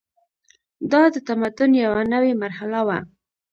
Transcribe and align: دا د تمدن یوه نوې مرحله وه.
دا 0.91 1.01
د 1.13 1.15
تمدن 1.27 1.71
یوه 1.83 2.01
نوې 2.13 2.33
مرحله 2.43 2.79
وه. 2.87 2.97